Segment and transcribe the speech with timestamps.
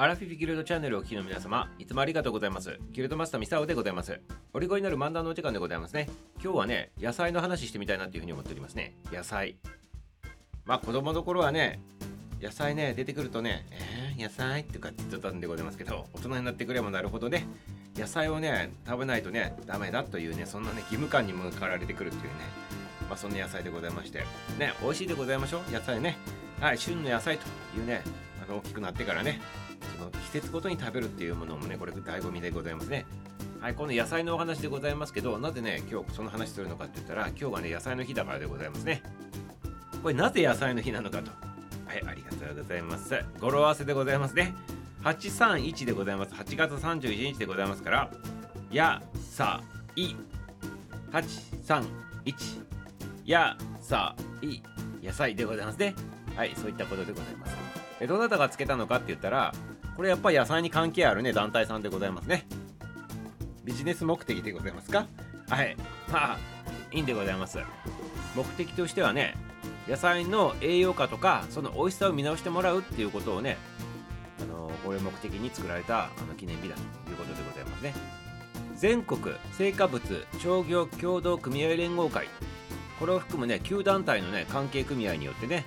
[0.00, 2.78] アラフィフギルドチャンネルをお聞きの皆様、いつもありがとうございます。
[2.92, 4.20] ギルドマスターミサオでございます。
[4.54, 6.08] おりごになる漫談のお時間でございますね。
[6.40, 8.94] 今日はね、野菜の話してみたいなっていうふうに思っておりますね。
[9.10, 9.56] 野菜。
[10.64, 11.80] まあ子供の頃はね、
[12.40, 17.48] 野菜ね、出てくるとね、えー、野菜とかって言ったんでございますけど、大人になってくればなるほどね、
[17.96, 22.30] 野菜をね、食べないとね、ダメだというね、そんなね、義務感に向かられてくるっていうね、
[23.08, 24.20] まあそんな野菜でございまして、
[24.60, 26.16] ね、美味しいでございましょう、野菜ね。
[26.60, 28.02] はい、旬の野菜というね、
[28.48, 29.40] あの大きくなってからね、
[30.28, 33.06] 季節ごとに食べるっていうものもね、これ醍醐味でございますね。
[33.62, 39.02] はい、この野菜のお話でございますけど、なぜね、今日その話するのかって言ったら、今日がね、野菜の日だからでございますね。
[40.02, 41.30] これなぜ野菜の日なのかと。
[41.86, 43.24] はい、ありがとうございます。
[43.40, 44.54] 語呂合わせでございますね。
[45.02, 46.34] 831でございます。
[46.34, 48.10] 8月31日でございますから、
[48.70, 49.62] やさ
[49.96, 50.14] い。
[51.10, 51.84] 831。
[53.24, 54.62] やさい。
[55.02, 55.94] 野菜でございますね。
[56.36, 57.56] はい、そういったことでございます。
[58.00, 59.52] えどなたがつけたのかって言ったら、
[59.98, 62.46] これやっぱり野菜に関係あるね、団体さんでございますね。
[63.64, 65.08] ビジネス目的でございますか？
[65.48, 65.76] はい。
[66.12, 66.38] まあ、
[66.92, 67.58] いいんでございます。
[68.36, 69.34] 目的としてはね、
[69.88, 73.56] 野菜の栄養価とか、その美味しさを見直してもらうっていうことをね、
[74.40, 77.92] あのこれ目的に作られたあの記念日だということでございますね。
[78.76, 79.20] 全国
[79.54, 80.00] 成果物
[80.40, 82.28] 商業協同組合連合会
[83.00, 85.64] これを含むね9団体のね関係組合によってね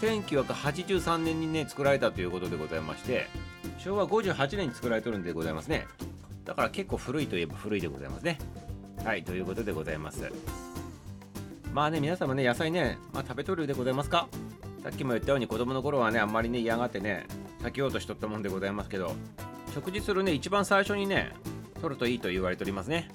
[0.00, 3.28] 1983年にね作られたということでございまして
[3.78, 5.86] 昭和58年に作られてるんでございますね。
[6.44, 8.38] だから結構古いといえば古いでございますね。
[9.04, 10.30] はいということでございます。
[11.72, 14.28] まあね皆様ね野菜ね、まあ、食べとるでございますか？
[14.82, 17.26] さっきも言ったように子供の頃はねあんまりね嫌がってね
[17.62, 19.14] 避けようとしとったもんでございますけど
[19.74, 21.32] 食事するね一番最初にね
[21.80, 23.08] 取るといいと言われておりますね。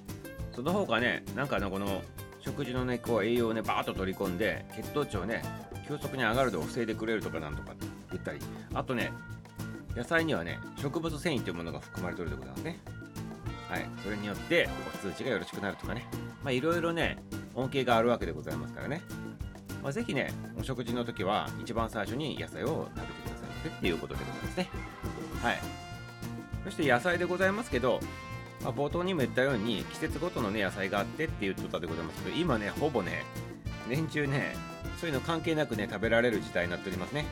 [0.56, 2.02] その他ねなんかねこの
[2.40, 5.42] 食事のねこう栄養をねバーッと取り込んで血糖値をね
[5.88, 8.40] 急速に上がるのを防いでくれるとかなんとかって言ったり
[8.74, 9.12] あとね
[9.96, 12.80] 野菜にはね植物繊維というものが含まれてるでございますね
[13.70, 16.06] はいそれによってお通じがよろしくなるとかね
[16.44, 17.18] まあいろいろね
[17.56, 19.02] 恩恵があるわけでございますからね
[19.84, 24.70] まあ、ぜひね、お食事の時は一番最初に野菜を食べてくださいませっていうことでございますね。
[25.42, 25.60] はい。
[26.64, 28.00] そして野菜でございますけど、
[28.64, 33.26] まあ、冒頭にも言ったように季節ごとのね野菜があってって言っとったでございますけど、今ね、ほぼね、
[33.90, 34.56] 年中ね、
[35.02, 37.26] そういうの関係なくね、食べられる時代になっておりますね。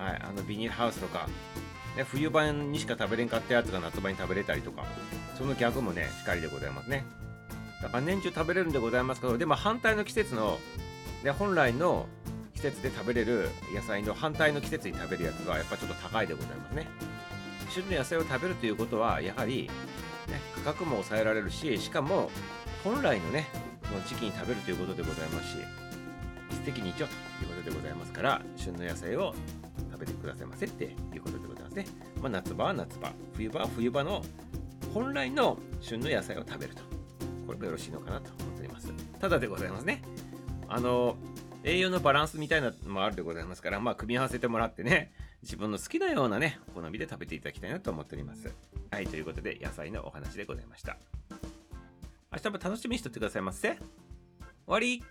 [0.00, 0.22] はい。
[0.22, 1.28] あのビニールハウスとか、
[1.96, 4.84] ね、冬場にしか食べれんかったやつが夏場に食べれたりとか、
[5.36, 7.04] その逆もね、しかりでございますね。
[7.82, 10.58] だから年中食べれるんでございますけど、でも反対の季節の
[11.22, 12.06] で本来の
[12.54, 16.86] 季節で食べれる野菜の反対の季節に食べるやつはやっぱちょっと高いでございますね
[17.70, 19.70] 旬の野菜を食べるということはやはり、
[20.28, 22.30] ね、価格も抑えられるししかも
[22.84, 23.46] 本来のね
[23.84, 25.56] その時期に食べるということでございますし
[26.50, 27.08] 一石二鳥という
[27.48, 29.34] ことでございますから旬の野菜を
[30.00, 31.86] べてくださいませっていうことでございますね、
[32.20, 34.22] まあ、夏場は夏場冬場は冬場の
[34.92, 36.82] 本来の旬の野菜を食べると
[37.46, 40.02] これがよろしいのかなと思っておりますただでございますね
[40.70, 41.16] あの、
[41.64, 45.12] 栄養のバランスみたいなのもあるでございますから、まあ、組み合わせてもらってね、
[45.42, 48.54] 自分の好きなようなね、お好みで食べていただきたいなと思っております。
[48.92, 50.96] はい、ということで、野菜のお話でございました。
[52.32, 53.70] 明日も楽しみにしとってくださいませ。
[53.70, 53.80] 終
[54.68, 55.02] わり